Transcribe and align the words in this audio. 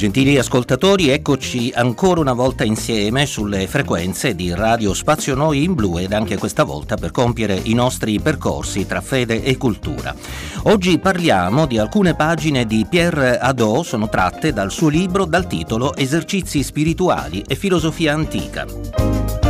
Gentili 0.00 0.38
ascoltatori, 0.38 1.10
eccoci 1.10 1.70
ancora 1.74 2.20
una 2.20 2.32
volta 2.32 2.64
insieme 2.64 3.26
sulle 3.26 3.66
frequenze 3.66 4.34
di 4.34 4.50
Radio 4.54 4.94
Spazio 4.94 5.34
Noi 5.34 5.62
in 5.62 5.74
Blu 5.74 5.98
ed 5.98 6.14
anche 6.14 6.38
questa 6.38 6.64
volta 6.64 6.96
per 6.96 7.10
compiere 7.10 7.60
i 7.64 7.74
nostri 7.74 8.18
percorsi 8.18 8.86
tra 8.86 9.02
fede 9.02 9.42
e 9.42 9.58
cultura. 9.58 10.14
Oggi 10.62 10.98
parliamo 10.98 11.66
di 11.66 11.76
alcune 11.76 12.14
pagine 12.14 12.64
di 12.64 12.86
Pierre 12.88 13.38
Hadot, 13.38 13.84
sono 13.84 14.08
tratte 14.08 14.54
dal 14.54 14.70
suo 14.70 14.88
libro 14.88 15.26
dal 15.26 15.46
titolo 15.46 15.94
Esercizi 15.94 16.62
spirituali 16.62 17.44
e 17.46 17.54
filosofia 17.54 18.14
antica. 18.14 19.49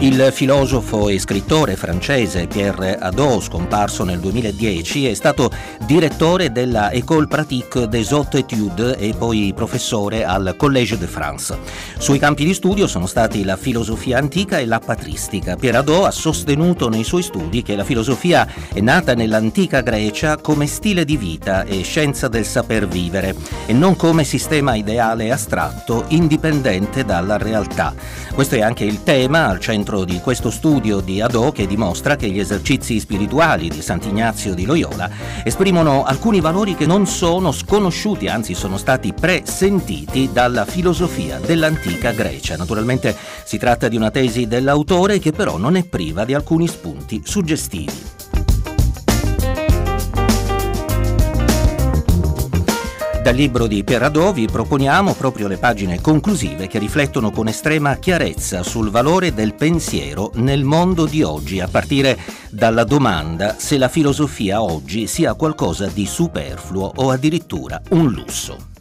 Il 0.00 0.30
filosofo 0.32 1.08
e 1.08 1.18
scrittore 1.18 1.76
francese 1.76 2.46
Pierre 2.46 2.98
Hadot, 2.98 3.40
scomparso 3.40 4.04
nel 4.04 4.18
2010, 4.18 5.06
è 5.06 5.14
stato 5.14 5.50
direttore 5.86 6.52
della 6.52 6.90
École 6.90 7.26
pratique 7.26 7.86
des 7.86 8.10
hautes 8.10 8.40
études 8.40 8.96
e 8.98 9.14
poi 9.16 9.52
professore 9.54 10.24
al 10.24 10.56
Collège 10.58 10.98
de 10.98 11.06
France. 11.06 11.56
Sui 11.96 12.18
campi 12.18 12.44
di 12.44 12.52
studio 12.52 12.86
sono 12.86 13.06
stati 13.06 13.44
la 13.44 13.56
filosofia 13.56 14.18
antica 14.18 14.58
e 14.58 14.66
la 14.66 14.78
patristica. 14.78 15.56
Pierre 15.56 15.78
Hadot 15.78 16.04
ha 16.04 16.10
sostenuto 16.10 16.88
nei 16.90 17.04
suoi 17.04 17.22
studi 17.22 17.62
che 17.62 17.76
la 17.76 17.84
filosofia 17.84 18.46
è 18.74 18.80
nata 18.80 19.14
nell'antica 19.14 19.80
Grecia 19.80 20.36
come 20.36 20.66
stile 20.66 21.06
di 21.06 21.16
vita 21.16 21.62
e 21.64 21.82
scienza 21.82 22.28
del 22.28 22.44
saper 22.44 22.88
vivere 22.88 23.34
e 23.64 23.72
non 23.72 23.96
come 23.96 24.24
sistema 24.24 24.74
ideale 24.74 25.30
astratto 25.30 26.04
indipendente 26.08 27.04
dalla 27.04 27.38
realtà. 27.38 27.94
Questo 28.34 28.56
è 28.56 28.60
anche 28.60 28.84
il 28.84 29.02
tema 29.02 29.46
al 29.46 29.60
centro 29.60 29.93
centro 29.94 30.04
di 30.04 30.20
questo 30.20 30.50
studio 30.50 31.00
di 31.00 31.20
Adò 31.20 31.52
che 31.52 31.66
dimostra 31.66 32.16
che 32.16 32.28
gli 32.28 32.40
esercizi 32.40 32.98
spirituali 32.98 33.68
di 33.68 33.80
Sant'Ignazio 33.80 34.52
di 34.54 34.64
Loyola 34.64 35.08
esprimono 35.44 36.04
alcuni 36.04 36.40
valori 36.40 36.74
che 36.74 36.86
non 36.86 37.06
sono 37.06 37.52
sconosciuti, 37.52 38.26
anzi 38.26 38.54
sono 38.54 38.76
stati 38.76 39.12
presentiti 39.12 40.30
dalla 40.32 40.64
filosofia 40.64 41.38
dell'antica 41.38 42.10
Grecia. 42.10 42.56
Naturalmente 42.56 43.16
si 43.44 43.56
tratta 43.58 43.88
di 43.88 43.96
una 43.96 44.10
tesi 44.10 44.48
dell'autore 44.48 45.20
che 45.20 45.30
però 45.30 45.56
non 45.56 45.76
è 45.76 45.84
priva 45.84 46.24
di 46.24 46.34
alcuni 46.34 46.66
spunti 46.66 47.22
suggestivi. 47.24 48.23
Dal 53.24 53.34
libro 53.34 53.66
di 53.66 53.84
Perradò 53.84 54.34
vi 54.34 54.44
proponiamo 54.44 55.14
proprio 55.14 55.48
le 55.48 55.56
pagine 55.56 55.98
conclusive 55.98 56.66
che 56.66 56.78
riflettono 56.78 57.30
con 57.30 57.48
estrema 57.48 57.96
chiarezza 57.96 58.62
sul 58.62 58.90
valore 58.90 59.32
del 59.32 59.54
pensiero 59.54 60.30
nel 60.34 60.62
mondo 60.62 61.06
di 61.06 61.22
oggi, 61.22 61.58
a 61.58 61.66
partire 61.66 62.18
dalla 62.50 62.84
domanda 62.84 63.54
se 63.56 63.78
la 63.78 63.88
filosofia 63.88 64.60
oggi 64.60 65.06
sia 65.06 65.32
qualcosa 65.32 65.86
di 65.86 66.04
superfluo 66.04 66.92
o 66.96 67.08
addirittura 67.08 67.80
un 67.92 68.10
lusso. 68.10 68.72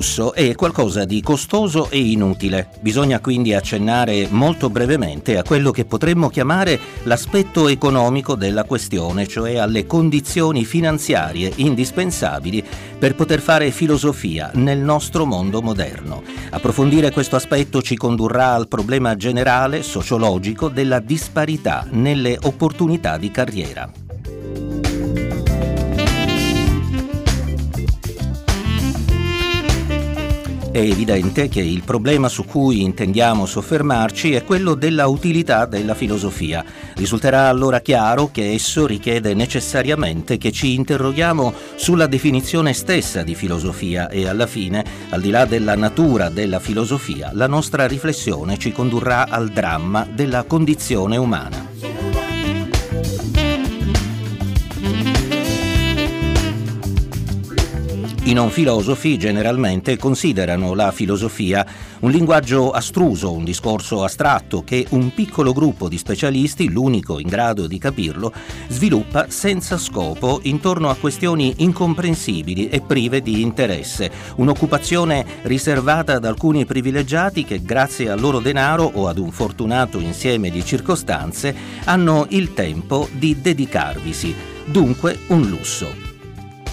Lusso 0.00 0.32
è 0.32 0.54
qualcosa 0.54 1.04
di 1.04 1.20
costoso 1.20 1.90
e 1.90 1.98
inutile. 1.98 2.70
Bisogna 2.80 3.20
quindi 3.20 3.52
accennare 3.52 4.28
molto 4.30 4.70
brevemente 4.70 5.36
a 5.36 5.42
quello 5.42 5.70
che 5.72 5.84
potremmo 5.84 6.30
chiamare 6.30 6.80
l'aspetto 7.02 7.68
economico 7.68 8.34
della 8.34 8.64
questione, 8.64 9.26
cioè 9.26 9.58
alle 9.58 9.84
condizioni 9.84 10.64
finanziarie 10.64 11.52
indispensabili 11.56 12.64
per 12.98 13.14
poter 13.14 13.40
fare 13.40 13.70
filosofia 13.72 14.50
nel 14.54 14.78
nostro 14.78 15.26
mondo 15.26 15.60
moderno. 15.60 16.22
Approfondire 16.48 17.10
questo 17.10 17.36
aspetto 17.36 17.82
ci 17.82 17.96
condurrà 17.96 18.54
al 18.54 18.68
problema 18.68 19.14
generale 19.16 19.82
sociologico 19.82 20.68
della 20.68 21.00
disparità 21.00 21.86
nelle 21.90 22.38
opportunità 22.40 23.18
di 23.18 23.30
carriera. 23.30 24.09
È 30.72 30.78
evidente 30.78 31.48
che 31.48 31.60
il 31.60 31.82
problema 31.82 32.28
su 32.28 32.44
cui 32.44 32.82
intendiamo 32.82 33.44
soffermarci 33.44 34.34
è 34.34 34.44
quello 34.44 34.74
della 34.74 35.08
utilità 35.08 35.66
della 35.66 35.94
filosofia. 35.94 36.64
Risulterà 36.94 37.48
allora 37.48 37.80
chiaro 37.80 38.30
che 38.30 38.52
esso 38.52 38.86
richiede 38.86 39.34
necessariamente 39.34 40.38
che 40.38 40.52
ci 40.52 40.74
interroghiamo 40.74 41.52
sulla 41.74 42.06
definizione 42.06 42.72
stessa 42.72 43.24
di 43.24 43.34
filosofia 43.34 44.08
e 44.08 44.28
alla 44.28 44.46
fine, 44.46 44.84
al 45.08 45.20
di 45.20 45.30
là 45.30 45.44
della 45.44 45.74
natura 45.74 46.28
della 46.28 46.60
filosofia, 46.60 47.32
la 47.34 47.48
nostra 47.48 47.88
riflessione 47.88 48.56
ci 48.56 48.70
condurrà 48.70 49.26
al 49.28 49.48
dramma 49.48 50.06
della 50.08 50.44
condizione 50.44 51.16
umana. 51.16 51.89
I 58.30 58.32
non 58.32 58.50
filosofi 58.50 59.18
generalmente 59.18 59.96
considerano 59.96 60.72
la 60.74 60.92
filosofia 60.92 61.66
un 62.02 62.12
linguaggio 62.12 62.70
astruso, 62.70 63.32
un 63.32 63.42
discorso 63.42 64.04
astratto 64.04 64.62
che 64.62 64.86
un 64.90 65.12
piccolo 65.12 65.52
gruppo 65.52 65.88
di 65.88 65.98
specialisti, 65.98 66.70
l'unico 66.70 67.18
in 67.18 67.26
grado 67.26 67.66
di 67.66 67.76
capirlo, 67.78 68.32
sviluppa 68.68 69.26
senza 69.30 69.76
scopo 69.78 70.38
intorno 70.44 70.90
a 70.90 70.94
questioni 70.94 71.54
incomprensibili 71.56 72.68
e 72.68 72.80
prive 72.82 73.20
di 73.20 73.42
interesse, 73.42 74.08
un'occupazione 74.36 75.26
riservata 75.42 76.14
ad 76.14 76.24
alcuni 76.24 76.64
privilegiati 76.64 77.44
che 77.44 77.60
grazie 77.64 78.10
al 78.10 78.20
loro 78.20 78.38
denaro 78.38 78.88
o 78.94 79.08
ad 79.08 79.18
un 79.18 79.32
fortunato 79.32 79.98
insieme 79.98 80.50
di 80.50 80.64
circostanze 80.64 81.52
hanno 81.86 82.26
il 82.28 82.54
tempo 82.54 83.08
di 83.10 83.40
dedicarvisi, 83.40 84.32
dunque 84.66 85.18
un 85.30 85.48
lusso. 85.48 86.09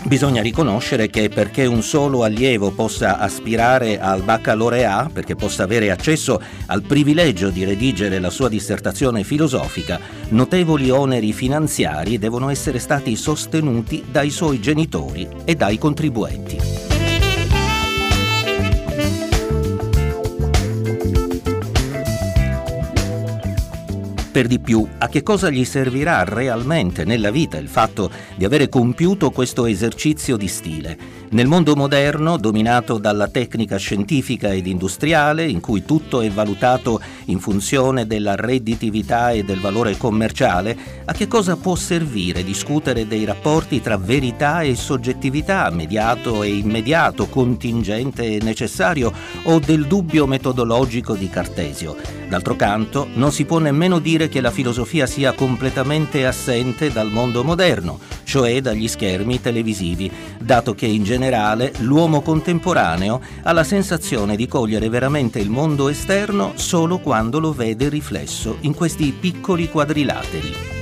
Bisogna 0.08 0.42
riconoscere 0.42 1.10
che 1.10 1.28
perché 1.28 1.66
un 1.66 1.84
solo 1.84 2.24
allievo 2.24 2.72
possa 2.72 3.18
aspirare 3.18 4.00
al 4.00 4.22
baccalaureat, 4.22 5.12
perché 5.12 5.36
possa 5.36 5.64
avere 5.64 5.92
accesso 5.92 6.42
al 6.68 6.82
privilegio 6.84 7.50
di 7.50 7.66
redigere 7.66 8.18
la 8.20 8.30
sua 8.30 8.48
dissertazione 8.48 9.24
filosofica, 9.26 10.00
notevoli 10.30 10.90
oneri 10.90 11.34
finanziari 11.34 12.18
devono 12.18 12.48
essere 12.48 12.80
stati 12.80 13.18
sostenuti 13.18 14.06
dai 14.10 14.30
suoi 14.30 14.62
genitori 14.62 15.28
e 15.44 15.56
dai 15.56 15.78
contribuenti. 15.78 16.87
Per 24.38 24.46
di 24.46 24.60
più 24.60 24.88
a 25.00 25.08
che 25.08 25.24
cosa 25.24 25.50
gli 25.50 25.66
servirà 25.66 26.24
realmente 26.24 27.06
nella 27.06 27.32
vita 27.32 27.58
il 27.58 27.68
fatto 27.68 28.12
di 28.36 28.46
avere 28.46 28.70
compiuto 28.70 29.32
questo 29.32 29.66
esercizio 29.66 30.38
di 30.38 30.48
stile. 30.48 30.98
Nel 31.30 31.48
mondo 31.48 31.76
moderno, 31.76 32.38
dominato 32.38 33.00
dalla 33.00 33.28
tecnica 33.30 33.78
scientifica 33.78 34.54
ed 34.54 34.68
industriale, 34.68 35.48
in 35.48 35.60
cui 35.60 35.84
tutto 35.84 36.22
è 36.22 36.30
valutato 36.30 37.02
in 37.26 37.40
funzione 37.40 38.06
della 38.06 38.36
redditività 38.36 39.32
e 39.32 39.44
del 39.44 39.60
valore 39.60 39.98
commerciale, 39.98 40.78
a 41.06 41.14
che 41.14 41.28
cosa 41.28 41.58
può 41.58 41.76
servire 41.76 42.44
discutere 42.44 43.08
dei 43.08 43.26
rapporti 43.26 43.82
tra 43.82 43.98
verità 43.98 44.62
e 44.62 44.76
soggettività, 44.76 45.70
mediato 45.72 46.44
e 46.44 46.50
immediato, 46.50 47.26
contingente 47.26 48.36
e 48.36 48.40
necessario, 48.42 49.12
o 49.44 49.60
del 49.60 49.88
dubbio 49.88 50.28
metodologico 50.28 51.16
di 51.16 51.28
Cartesio? 51.28 51.96
D'altro 52.28 52.56
canto, 52.56 53.08
non 53.14 53.32
si 53.32 53.46
può 53.46 53.60
nemmeno 53.60 54.00
dire 54.00 54.28
che 54.28 54.42
la 54.42 54.52
filosofia 54.52 55.06
sia 55.06 55.32
completamente 55.32 56.26
assente 56.26 56.92
dal 56.92 57.10
mondo 57.10 57.44
moderno, 57.44 58.00
cioè 58.24 58.62
dagli 58.62 58.88
schermi 58.88 59.40
televisivi, 59.40 60.12
dato 60.40 60.76
che 60.76 60.86
in 60.86 61.04
generale 61.04 61.72
l'uomo 61.80 62.22
contemporaneo 62.22 63.22
ha 63.44 63.52
la 63.54 63.64
sensazione 63.64 64.36
di 64.36 64.48
cogliere 64.48 64.90
veramente 64.90 65.40
il 65.40 65.50
mondo 65.50 65.88
esterno 65.88 66.52
solo 66.56 67.00
quando 67.00 67.40
lo 67.40 67.54
vede 67.54 67.88
riflesso 67.88 68.58
in 68.62 68.74
questi 68.74 69.16
piccoli 69.18 69.70
quadrilateri. 69.70 70.77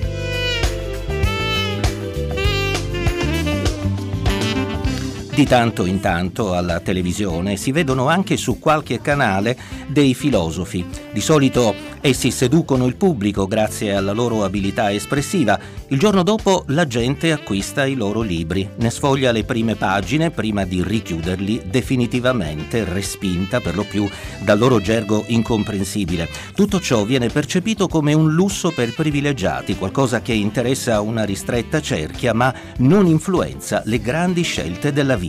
Di 5.36 5.46
tanto 5.46 5.86
in 5.86 6.00
tanto 6.00 6.54
alla 6.54 6.80
televisione 6.80 7.58
si 7.58 7.74
vedono 7.74 8.08
anche 8.08 8.38
su 8.38 8.58
qualche 8.58 9.02
canale 9.02 9.58
dei 9.86 10.14
filosofi. 10.14 10.86
Di 11.12 11.20
solito 11.20 11.76
Essi 12.06 12.30
seducono 12.30 12.86
il 12.86 12.98
pubblico 12.98 13.48
grazie 13.48 13.96
alla 13.96 14.12
loro 14.12 14.44
abilità 14.44 14.92
espressiva. 14.94 15.60
Il 15.88 15.98
giorno 15.98 16.22
dopo 16.22 16.64
la 16.68 16.86
gente 16.86 17.32
acquista 17.32 17.84
i 17.88 17.96
loro 17.96 18.22
libri, 18.22 18.70
ne 18.76 18.92
sfoglia 18.92 19.32
le 19.32 19.44
prime 19.44 19.74
pagine 19.74 20.30
prima 20.30 20.66
di 20.66 20.84
richiuderli 20.84 21.64
definitivamente, 21.66 22.84
respinta 22.84 23.60
per 23.60 23.74
lo 23.74 23.86
più 23.86 24.08
dal 24.42 24.60
loro 24.60 24.80
gergo 24.80 25.24
incomprensibile. 25.26 26.30
Tutto 26.54 26.80
ciò 26.80 27.06
viene 27.06 27.30
percepito 27.30 27.88
come 27.88 28.14
un 28.14 28.32
lusso 28.34 28.70
per 28.70 28.94
privilegiati, 28.94 29.76
qualcosa 29.76 30.22
che 30.22 30.34
interessa 30.34 31.02
una 31.02 31.24
ristretta 31.24 31.82
cerchia 31.82 32.36
ma 32.36 32.54
non 32.78 33.08
influenza 33.08 33.82
le 33.86 34.00
grandi 34.00 34.44
scelte 34.44 34.94
della 34.94 35.16
vita. 35.16 35.25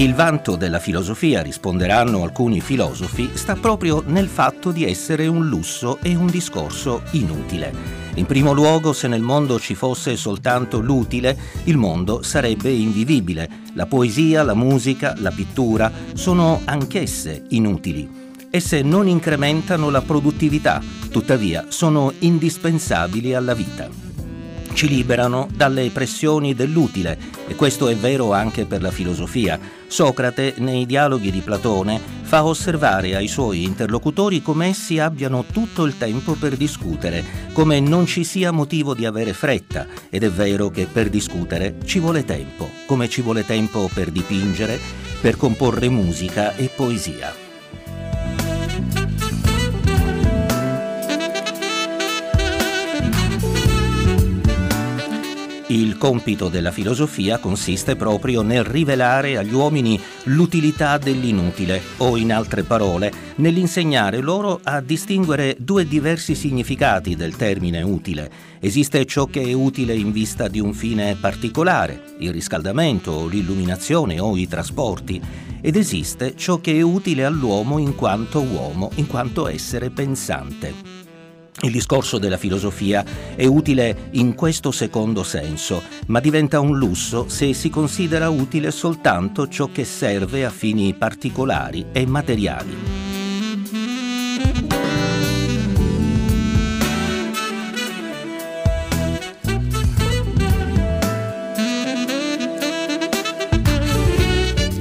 Il 0.00 0.14
vanto 0.14 0.56
della 0.56 0.78
filosofia, 0.78 1.42
risponderanno 1.42 2.22
alcuni 2.22 2.62
filosofi, 2.62 3.32
sta 3.34 3.54
proprio 3.54 4.02
nel 4.06 4.28
fatto 4.28 4.70
di 4.70 4.84
essere 4.84 5.26
un 5.26 5.46
lusso 5.46 5.98
e 6.00 6.14
un 6.14 6.26
discorso 6.26 7.02
inutile. 7.10 7.70
In 8.14 8.24
primo 8.24 8.52
luogo, 8.52 8.94
se 8.94 9.08
nel 9.08 9.20
mondo 9.20 9.60
ci 9.60 9.74
fosse 9.74 10.16
soltanto 10.16 10.80
l'utile, 10.80 11.36
il 11.64 11.76
mondo 11.76 12.22
sarebbe 12.22 12.70
invivibile. 12.70 13.48
La 13.74 13.84
poesia, 13.84 14.42
la 14.42 14.54
musica, 14.54 15.14
la 15.18 15.30
pittura 15.30 15.92
sono 16.14 16.62
anch'esse 16.64 17.44
inutili. 17.50 18.19
Esse 18.50 18.82
non 18.82 19.08
incrementano 19.08 19.90
la 19.90 20.02
produttività, 20.02 20.82
tuttavia 21.10 21.66
sono 21.68 22.12
indispensabili 22.18 23.34
alla 23.34 23.54
vita 23.54 24.08
ci 24.72 24.88
liberano 24.88 25.48
dalle 25.54 25.90
pressioni 25.90 26.54
dell'utile 26.54 27.18
e 27.46 27.54
questo 27.54 27.88
è 27.88 27.96
vero 27.96 28.32
anche 28.32 28.64
per 28.64 28.80
la 28.80 28.90
filosofia. 28.90 29.58
Socrate, 29.86 30.54
nei 30.58 30.86
dialoghi 30.86 31.30
di 31.30 31.40
Platone, 31.40 32.00
fa 32.22 32.44
osservare 32.44 33.16
ai 33.16 33.28
suoi 33.28 33.64
interlocutori 33.64 34.40
come 34.40 34.68
essi 34.68 34.98
abbiano 34.98 35.44
tutto 35.44 35.84
il 35.84 35.98
tempo 35.98 36.34
per 36.34 36.56
discutere, 36.56 37.24
come 37.52 37.80
non 37.80 38.06
ci 38.06 38.24
sia 38.24 38.52
motivo 38.52 38.94
di 38.94 39.04
avere 39.04 39.32
fretta, 39.32 39.86
ed 40.08 40.22
è 40.22 40.30
vero 40.30 40.70
che 40.70 40.86
per 40.86 41.10
discutere 41.10 41.76
ci 41.84 41.98
vuole 41.98 42.24
tempo, 42.24 42.70
come 42.86 43.08
ci 43.08 43.20
vuole 43.20 43.44
tempo 43.44 43.90
per 43.92 44.10
dipingere, 44.10 44.78
per 45.20 45.36
comporre 45.36 45.88
musica 45.88 46.54
e 46.54 46.70
poesia. 46.74 47.49
Compito 56.00 56.48
della 56.48 56.70
filosofia 56.70 57.36
consiste 57.36 57.94
proprio 57.94 58.40
nel 58.40 58.64
rivelare 58.64 59.36
agli 59.36 59.52
uomini 59.52 60.00
l'utilità 60.24 60.96
dell'inutile, 60.96 61.78
o 61.98 62.16
in 62.16 62.32
altre 62.32 62.62
parole, 62.62 63.12
nell'insegnare 63.34 64.20
loro 64.20 64.60
a 64.62 64.80
distinguere 64.80 65.56
due 65.58 65.86
diversi 65.86 66.34
significati 66.34 67.16
del 67.16 67.36
termine 67.36 67.82
utile. 67.82 68.30
Esiste 68.60 69.04
ciò 69.04 69.26
che 69.26 69.42
è 69.42 69.52
utile 69.52 69.94
in 69.94 70.10
vista 70.10 70.48
di 70.48 70.58
un 70.58 70.72
fine 70.72 71.16
particolare, 71.20 72.14
il 72.20 72.32
riscaldamento, 72.32 73.28
l'illuminazione 73.28 74.18
o 74.18 74.38
i 74.38 74.48
trasporti, 74.48 75.20
ed 75.60 75.76
esiste 75.76 76.34
ciò 76.34 76.62
che 76.62 76.78
è 76.78 76.80
utile 76.80 77.26
all'uomo 77.26 77.76
in 77.76 77.94
quanto 77.94 78.40
uomo, 78.40 78.90
in 78.94 79.06
quanto 79.06 79.46
essere 79.48 79.90
pensante. 79.90 80.99
Il 81.62 81.72
discorso 81.72 82.16
della 82.16 82.38
filosofia 82.38 83.04
è 83.34 83.44
utile 83.44 84.08
in 84.12 84.34
questo 84.34 84.70
secondo 84.70 85.22
senso, 85.22 85.82
ma 86.06 86.18
diventa 86.18 86.58
un 86.58 86.78
lusso 86.78 87.28
se 87.28 87.52
si 87.52 87.68
considera 87.68 88.30
utile 88.30 88.70
soltanto 88.70 89.46
ciò 89.46 89.68
che 89.70 89.84
serve 89.84 90.46
a 90.46 90.50
fini 90.50 90.94
particolari 90.94 91.86
e 91.92 92.06
materiali. 92.06 93.00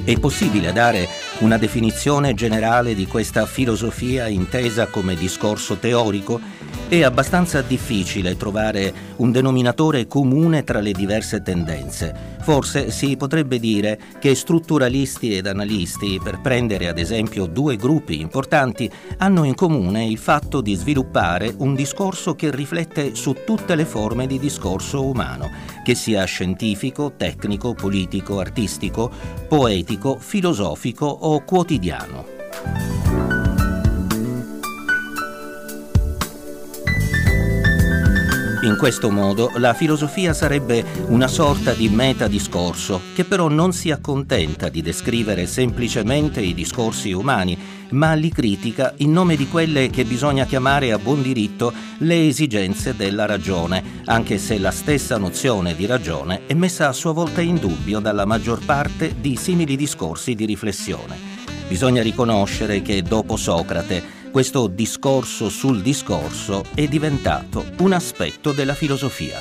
È 0.09 0.17
possibile 0.17 0.73
dare 0.73 1.07
una 1.41 1.57
definizione 1.57 2.33
generale 2.33 2.95
di 2.95 3.05
questa 3.05 3.45
filosofia 3.45 4.27
intesa 4.27 4.87
come 4.87 5.13
discorso 5.13 5.75
teorico? 5.75 6.41
È 6.89 7.03
abbastanza 7.03 7.62
difficile 7.62 8.36
trovare 8.36 8.91
un 9.18 9.31
denominatore 9.31 10.07
comune 10.07 10.63
tra 10.63 10.80
le 10.80 10.91
diverse 10.91 11.44
tendenze. 11.44 12.38
Forse 12.41 12.89
si 12.89 13.15
potrebbe 13.15 13.59
dire 13.59 14.00
che 14.18 14.33
strutturalisti 14.33 15.38
ed 15.38 15.45
analisti, 15.45 16.19
per 16.19 16.41
prendere 16.41 16.88
ad 16.88 16.97
esempio 16.97 17.45
due 17.45 17.75
gruppi 17.75 18.19
importanti, 18.19 18.89
hanno 19.18 19.44
in 19.44 19.53
comune 19.53 20.03
il 20.03 20.18
fatto 20.18 20.62
di 20.62 20.74
sviluppare 20.74 21.53
un 21.59 21.75
discorso 21.75 22.33
che 22.33 22.50
riflette 22.50 23.13
su 23.13 23.35
tutte 23.45 23.75
le 23.75 23.85
forme 23.85 24.25
di 24.25 24.39
discorso 24.39 25.06
umano, 25.06 25.51
che 25.83 25.94
sia 25.94 26.24
scientifico, 26.24 27.13
tecnico, 27.15 27.75
politico, 27.75 28.39
artistico, 28.39 29.12
poetico, 29.47 30.18
filosofico 30.18 31.06
o 31.06 31.44
quotidiano. 31.44 32.98
In 38.61 38.75
questo 38.75 39.09
modo 39.09 39.51
la 39.56 39.73
filosofia 39.73 40.33
sarebbe 40.33 40.83
una 41.07 41.29
sorta 41.29 41.71
di 41.71 41.88
metadiscorso 41.88 43.00
che 43.15 43.23
però 43.23 43.47
non 43.47 43.71
si 43.71 43.89
accontenta 43.89 44.67
di 44.67 44.81
descrivere 44.81 45.45
semplicemente 45.45 46.41
i 46.41 46.53
discorsi 46.53 47.13
umani, 47.13 47.57
ma 47.91 48.13
li 48.15 48.29
critica 48.29 48.94
in 48.97 49.13
nome 49.13 49.38
di 49.38 49.47
quelle 49.47 49.89
che 49.89 50.03
bisogna 50.03 50.44
chiamare 50.44 50.91
a 50.91 51.00
buon 51.00 51.21
diritto 51.21 51.71
le 52.00 52.27
esigenze 52.27 52.97
della 52.97 53.25
ragione, 53.25 54.01
anche 54.06 54.38
se 54.38 54.59
la 54.59 54.71
stessa 54.71 55.17
nozione 55.17 55.73
di 55.73 55.85
ragione 55.85 56.41
è 56.45 56.53
messa 56.53 56.89
a 56.89 56.94
sua 56.94 57.13
volta 57.13 57.39
in 57.39 57.56
dubbio 57.56 58.00
dalla 58.00 58.25
maggior 58.25 58.59
parte 58.65 59.15
di 59.21 59.38
simili 59.38 59.77
discorsi 59.77 60.35
di 60.35 60.44
riflessione. 60.44 61.15
Bisogna 61.69 62.01
riconoscere 62.01 62.81
che 62.81 63.03
dopo 63.03 63.38
Socrate 63.38 64.19
questo 64.31 64.67
discorso 64.67 65.49
sul 65.49 65.81
discorso 65.81 66.63
è 66.75 66.87
diventato 66.87 67.65
un 67.79 67.93
aspetto 67.93 68.51
della 68.51 68.75
filosofia. 68.75 69.39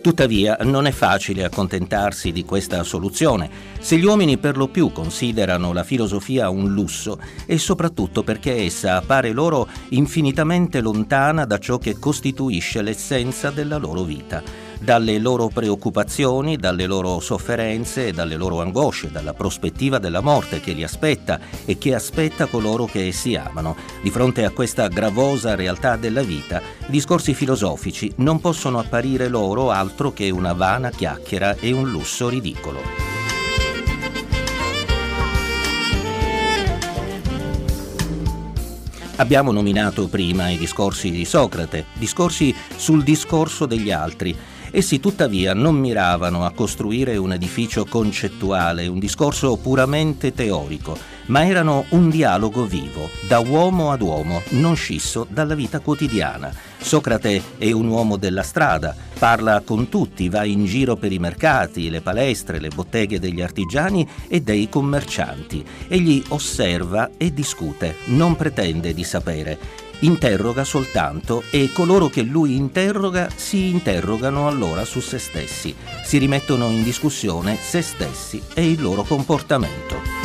Tuttavia 0.00 0.56
non 0.62 0.86
è 0.86 0.92
facile 0.92 1.44
accontentarsi 1.44 2.32
di 2.32 2.44
questa 2.44 2.82
soluzione 2.84 3.50
se 3.80 3.98
gli 3.98 4.04
uomini 4.04 4.38
per 4.38 4.56
lo 4.56 4.68
più 4.68 4.92
considerano 4.92 5.72
la 5.72 5.82
filosofia 5.82 6.48
un 6.48 6.72
lusso 6.72 7.18
e 7.44 7.58
soprattutto 7.58 8.22
perché 8.22 8.54
essa 8.62 8.96
appare 8.96 9.32
loro 9.32 9.68
infinitamente 9.90 10.80
lontana 10.80 11.44
da 11.44 11.58
ciò 11.58 11.78
che 11.78 11.98
costituisce 11.98 12.80
l'essenza 12.82 13.50
della 13.50 13.76
loro 13.76 14.02
vita 14.04 14.67
dalle 14.78 15.18
loro 15.18 15.48
preoccupazioni, 15.48 16.56
dalle 16.56 16.86
loro 16.86 17.20
sofferenze, 17.20 18.12
dalle 18.12 18.36
loro 18.36 18.60
angosce, 18.60 19.10
dalla 19.10 19.34
prospettiva 19.34 19.98
della 19.98 20.20
morte 20.20 20.60
che 20.60 20.72
li 20.72 20.82
aspetta 20.82 21.38
e 21.64 21.78
che 21.78 21.94
aspetta 21.94 22.46
coloro 22.46 22.86
che 22.86 23.06
essi 23.06 23.34
amano. 23.34 23.76
Di 24.02 24.10
fronte 24.10 24.44
a 24.44 24.50
questa 24.50 24.88
gravosa 24.88 25.54
realtà 25.54 25.96
della 25.96 26.22
vita, 26.22 26.60
discorsi 26.86 27.34
filosofici 27.34 28.12
non 28.16 28.40
possono 28.40 28.78
apparire 28.78 29.28
loro 29.28 29.70
altro 29.70 30.12
che 30.12 30.30
una 30.30 30.52
vana 30.52 30.90
chiacchiera 30.90 31.56
e 31.56 31.72
un 31.72 31.90
lusso 31.90 32.28
ridicolo. 32.28 33.08
Abbiamo 39.18 39.50
nominato 39.50 40.06
prima 40.06 40.48
i 40.48 40.56
discorsi 40.56 41.10
di 41.10 41.24
Socrate, 41.24 41.86
discorsi 41.94 42.54
sul 42.76 43.02
discorso 43.02 43.66
degli 43.66 43.90
altri. 43.90 44.36
Essi 44.78 45.00
tuttavia 45.00 45.54
non 45.54 45.74
miravano 45.74 46.44
a 46.44 46.52
costruire 46.52 47.16
un 47.16 47.32
edificio 47.32 47.84
concettuale, 47.84 48.86
un 48.86 49.00
discorso 49.00 49.56
puramente 49.56 50.32
teorico, 50.32 50.96
ma 51.26 51.44
erano 51.44 51.86
un 51.88 52.08
dialogo 52.08 52.64
vivo, 52.64 53.10
da 53.26 53.40
uomo 53.40 53.90
ad 53.90 54.02
uomo, 54.02 54.40
non 54.50 54.76
scisso 54.76 55.26
dalla 55.28 55.56
vita 55.56 55.80
quotidiana. 55.80 56.54
Socrate 56.78 57.42
è 57.58 57.72
un 57.72 57.88
uomo 57.88 58.16
della 58.18 58.44
strada, 58.44 58.94
parla 59.18 59.62
con 59.66 59.88
tutti, 59.88 60.28
va 60.28 60.44
in 60.44 60.64
giro 60.64 60.94
per 60.94 61.10
i 61.10 61.18
mercati, 61.18 61.90
le 61.90 62.00
palestre, 62.00 62.60
le 62.60 62.70
botteghe 62.72 63.18
degli 63.18 63.42
artigiani 63.42 64.08
e 64.28 64.42
dei 64.42 64.68
commercianti. 64.68 65.64
Egli 65.88 66.22
osserva 66.28 67.10
e 67.16 67.34
discute, 67.34 67.96
non 68.04 68.36
pretende 68.36 68.94
di 68.94 69.02
sapere 69.02 69.86
interroga 70.00 70.64
soltanto 70.64 71.42
e 71.50 71.70
coloro 71.72 72.08
che 72.08 72.22
lui 72.22 72.56
interroga 72.56 73.28
si 73.34 73.68
interrogano 73.68 74.46
allora 74.46 74.84
su 74.84 75.00
se 75.00 75.18
stessi, 75.18 75.74
si 76.04 76.18
rimettono 76.18 76.68
in 76.68 76.82
discussione 76.82 77.56
se 77.56 77.82
stessi 77.82 78.42
e 78.54 78.70
il 78.70 78.80
loro 78.80 79.02
comportamento. 79.02 80.18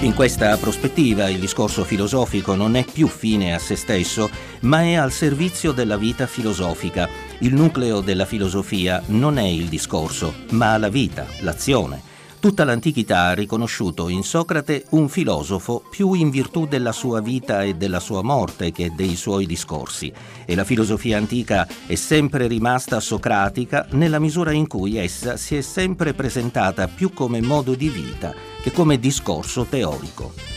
In 0.00 0.14
questa 0.14 0.56
prospettiva 0.56 1.28
il 1.28 1.40
discorso 1.40 1.82
filosofico 1.82 2.54
non 2.54 2.76
è 2.76 2.84
più 2.84 3.08
fine 3.08 3.54
a 3.54 3.58
se 3.58 3.74
stesso, 3.74 4.30
ma 4.60 4.82
è 4.82 4.94
al 4.94 5.10
servizio 5.10 5.72
della 5.72 5.96
vita 5.96 6.26
filosofica. 6.28 7.08
Il 7.40 7.54
nucleo 7.54 8.00
della 8.02 8.24
filosofia 8.24 9.02
non 9.06 9.36
è 9.36 9.46
il 9.46 9.66
discorso, 9.66 10.32
ma 10.50 10.76
la 10.78 10.90
vita, 10.90 11.26
l'azione. 11.40 12.14
Tutta 12.46 12.62
l'antichità 12.62 13.22
ha 13.22 13.32
riconosciuto 13.32 14.08
in 14.08 14.22
Socrate 14.22 14.84
un 14.90 15.08
filosofo 15.08 15.82
più 15.90 16.12
in 16.12 16.30
virtù 16.30 16.68
della 16.68 16.92
sua 16.92 17.20
vita 17.20 17.64
e 17.64 17.74
della 17.74 17.98
sua 17.98 18.22
morte 18.22 18.70
che 18.70 18.92
dei 18.94 19.16
suoi 19.16 19.46
discorsi 19.46 20.12
e 20.44 20.54
la 20.54 20.62
filosofia 20.62 21.16
antica 21.16 21.66
è 21.88 21.96
sempre 21.96 22.46
rimasta 22.46 23.00
socratica 23.00 23.88
nella 23.90 24.20
misura 24.20 24.52
in 24.52 24.68
cui 24.68 24.96
essa 24.96 25.36
si 25.36 25.56
è 25.56 25.60
sempre 25.60 26.14
presentata 26.14 26.86
più 26.86 27.12
come 27.12 27.42
modo 27.42 27.74
di 27.74 27.88
vita 27.88 28.32
che 28.62 28.70
come 28.70 29.00
discorso 29.00 29.64
teorico. 29.64 30.55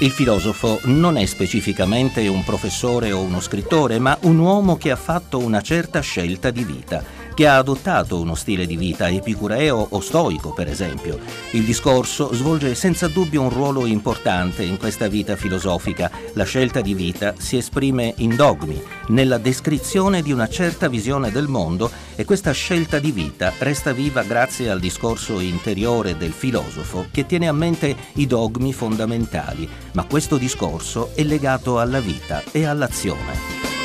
Il 0.00 0.12
filosofo 0.12 0.78
non 0.84 1.16
è 1.16 1.26
specificamente 1.26 2.28
un 2.28 2.44
professore 2.44 3.10
o 3.10 3.20
uno 3.20 3.40
scrittore, 3.40 3.98
ma 3.98 4.16
un 4.22 4.38
uomo 4.38 4.76
che 4.76 4.92
ha 4.92 4.96
fatto 4.96 5.38
una 5.38 5.60
certa 5.60 5.98
scelta 5.98 6.50
di 6.50 6.62
vita 6.62 7.17
che 7.38 7.46
ha 7.46 7.56
adottato 7.56 8.18
uno 8.18 8.34
stile 8.34 8.66
di 8.66 8.76
vita 8.76 9.08
epicureo 9.08 9.86
o 9.90 10.00
stoico, 10.00 10.52
per 10.52 10.66
esempio. 10.66 11.20
Il 11.52 11.62
discorso 11.62 12.34
svolge 12.34 12.74
senza 12.74 13.06
dubbio 13.06 13.42
un 13.42 13.50
ruolo 13.50 13.86
importante 13.86 14.64
in 14.64 14.76
questa 14.76 15.06
vita 15.06 15.36
filosofica. 15.36 16.10
La 16.32 16.42
scelta 16.42 16.80
di 16.80 16.94
vita 16.94 17.34
si 17.38 17.56
esprime 17.56 18.12
in 18.16 18.34
dogmi, 18.34 18.82
nella 19.10 19.38
descrizione 19.38 20.20
di 20.20 20.32
una 20.32 20.48
certa 20.48 20.88
visione 20.88 21.30
del 21.30 21.46
mondo 21.46 21.92
e 22.16 22.24
questa 22.24 22.50
scelta 22.50 22.98
di 22.98 23.12
vita 23.12 23.52
resta 23.60 23.92
viva 23.92 24.24
grazie 24.24 24.68
al 24.68 24.80
discorso 24.80 25.38
interiore 25.38 26.16
del 26.16 26.32
filosofo 26.32 27.06
che 27.12 27.24
tiene 27.24 27.46
a 27.46 27.52
mente 27.52 27.94
i 28.14 28.26
dogmi 28.26 28.72
fondamentali, 28.72 29.68
ma 29.92 30.04
questo 30.06 30.38
discorso 30.38 31.12
è 31.14 31.22
legato 31.22 31.78
alla 31.78 32.00
vita 32.00 32.42
e 32.50 32.64
all'azione. 32.64 33.77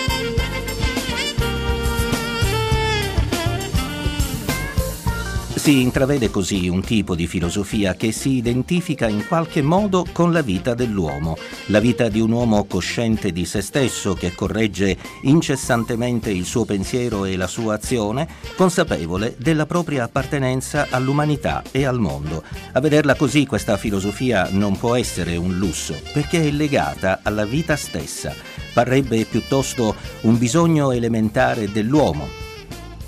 Si 5.64 5.80
intravede 5.80 6.30
così 6.30 6.68
un 6.68 6.82
tipo 6.82 7.16
di 7.16 7.26
filosofia 7.26 7.96
che 7.96 8.12
si 8.12 8.32
identifica 8.32 9.08
in 9.08 9.26
qualche 9.26 9.62
modo 9.62 10.06
con 10.12 10.34
la 10.34 10.42
vita 10.42 10.74
dell'uomo, 10.74 11.38
la 11.68 11.80
vita 11.80 12.10
di 12.10 12.20
un 12.20 12.34
uomo 12.34 12.66
cosciente 12.66 13.32
di 13.32 13.46
se 13.46 13.62
stesso 13.62 14.14
che 14.14 14.36
corregge 14.36 14.98
incessantemente 15.22 16.32
il 16.32 16.44
suo 16.44 16.66
pensiero 16.66 17.24
e 17.24 17.38
la 17.38 17.48
sua 17.48 17.76
azione, 17.76 18.28
consapevole 18.58 19.38
della 19.38 19.66
propria 19.66 20.04
appartenenza 20.04 20.88
all'umanità 20.90 21.64
e 21.72 21.86
al 21.86 21.98
mondo. 21.98 22.44
A 22.74 22.82
vederla 22.82 23.16
così 23.16 23.46
questa 23.46 23.78
filosofia 23.78 24.50
non 24.52 24.78
può 24.78 24.96
essere 24.96 25.38
un 25.38 25.58
lusso, 25.58 25.96
perché 26.12 26.46
è 26.46 26.52
legata 26.52 27.22
alla 27.24 27.46
vita 27.46 27.78
stessa. 27.78 28.36
Parrebbe 28.74 29.24
piuttosto 29.24 29.96
un 30.24 30.38
bisogno 30.38 30.92
elementare 30.92 31.72
dell'uomo, 31.72 32.43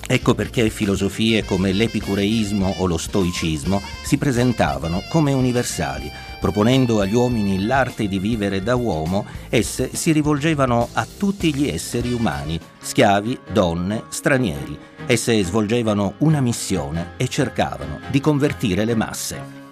Ecco 0.07 0.35
perché 0.35 0.69
filosofie 0.69 1.43
come 1.43 1.71
l'epicureismo 1.71 2.75
o 2.77 2.85
lo 2.85 2.97
stoicismo 2.97 3.81
si 4.03 4.17
presentavano 4.17 5.03
come 5.09 5.33
universali. 5.33 6.11
Proponendo 6.39 7.01
agli 7.01 7.15
uomini 7.15 7.65
l'arte 7.65 8.07
di 8.07 8.19
vivere 8.19 8.61
da 8.61 8.75
uomo, 8.75 9.25
esse 9.49 9.89
si 9.95 10.11
rivolgevano 10.11 10.89
a 10.93 11.07
tutti 11.17 11.53
gli 11.55 11.67
esseri 11.67 12.13
umani, 12.13 12.59
schiavi, 12.79 13.39
donne, 13.51 14.03
stranieri. 14.09 14.77
Esse 15.07 15.43
svolgevano 15.43 16.15
una 16.19 16.39
missione 16.39 17.13
e 17.17 17.27
cercavano 17.27 17.99
di 18.11 18.19
convertire 18.19 18.85
le 18.85 18.95
masse. 18.95 19.64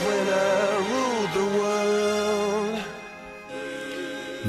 this. 0.00 0.61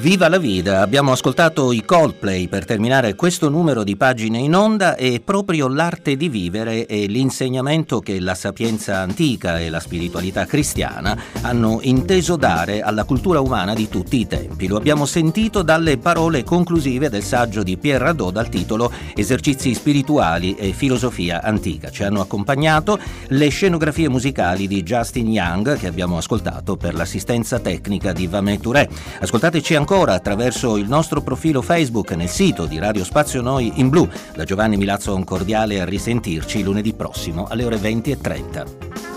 Viva 0.03 0.27
la 0.27 0.37
vida! 0.37 0.81
Abbiamo 0.81 1.13
ascoltato 1.13 1.71
i 1.71 1.85
Coldplay 1.85 2.49
per 2.49 2.65
terminare 2.65 3.15
questo 3.15 3.47
numero 3.47 3.85
di 3.85 3.95
pagine 3.95 4.37
in 4.37 4.53
onda 4.53 4.97
e 4.97 5.21
proprio 5.23 5.69
l'arte 5.69 6.17
di 6.17 6.27
vivere 6.27 6.85
e 6.87 7.05
l'insegnamento 7.05 8.01
che 8.01 8.19
la 8.19 8.35
sapienza 8.35 8.97
antica 8.97 9.61
e 9.61 9.69
la 9.69 9.79
spiritualità 9.79 10.45
cristiana 10.45 11.17
hanno 11.39 11.79
inteso 11.83 12.35
dare 12.35 12.81
alla 12.81 13.05
cultura 13.05 13.39
umana 13.39 13.73
di 13.73 13.87
tutti 13.87 14.19
i 14.19 14.27
tempi. 14.27 14.67
Lo 14.67 14.75
abbiamo 14.75 15.05
sentito 15.05 15.61
dalle 15.61 15.97
parole 15.97 16.43
conclusive 16.43 17.07
del 17.07 17.23
saggio 17.23 17.63
di 17.63 17.77
Pierre 17.77 18.03
Radot 18.03 18.33
dal 18.33 18.49
titolo 18.49 18.91
Esercizi 19.15 19.73
spirituali 19.73 20.53
e 20.55 20.73
filosofia 20.73 21.41
antica. 21.41 21.89
Ci 21.89 22.03
hanno 22.03 22.19
accompagnato 22.19 22.99
le 23.29 23.47
scenografie 23.47 24.09
musicali 24.09 24.67
di 24.67 24.83
Justin 24.83 25.29
Young 25.29 25.77
che 25.77 25.87
abbiamo 25.87 26.17
ascoltato 26.17 26.75
per 26.75 26.93
l'assistenza 26.93 27.59
tecnica 27.59 28.11
di 28.11 28.27
Vamet 28.27 28.59
Touré. 28.59 28.89
Ascoltateci 29.21 29.75
ancora 29.93 30.15
attraverso 30.15 30.75
il 30.77 30.87
nostro 30.87 31.21
profilo 31.21 31.61
Facebook 31.61 32.13
nel 32.13 32.27
sito 32.27 32.65
di 32.65 32.79
Radio 32.79 33.03
Spazio 33.03 33.43
Noi 33.43 33.73
in 33.75 33.89
Blu. 33.89 34.09
Da 34.35 34.43
Giovanni 34.43 34.75
Milazzo 34.75 35.13
un 35.13 35.23
cordiale 35.23 35.79
a 35.81 35.85
risentirci 35.85 36.63
lunedì 36.63 36.93
prossimo 36.93 37.45
alle 37.45 37.63
ore 37.63 37.77
20.30. 37.77 39.12